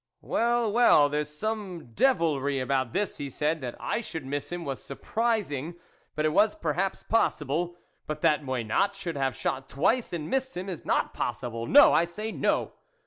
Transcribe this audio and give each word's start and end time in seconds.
"Well, 0.21 0.71
well, 0.71 1.09
there's 1.09 1.29
some 1.29 1.93
devilry 1.93 2.59
about 2.59 2.91
this," 2.91 3.17
he 3.17 3.29
said." 3.29 3.61
That 3.61 3.75
I 3.79 4.01
should 4.01 4.25
miss 4.25 4.51
him 4.51 4.65
was 4.65 4.83
surprising, 4.83 5.75
but 6.15 6.25
it 6.25 6.33
was 6.33 6.55
perhaps 6.55 7.03
possible; 7.03 7.75
but 8.07 8.21
that 8.21 8.43
Moynat 8.43 8.95
should 8.95 9.15
have 9.15 9.35
shot 9.35 9.69
twice 9.69 10.11
and 10.11 10.27
missed 10.27 10.57
him 10.57 10.69
is 10.69 10.83
not 10.85 11.13
possible, 11.13 11.67
no, 11.67 11.93
I 11.93 12.05
say, 12.05 12.31
no." 12.31 12.73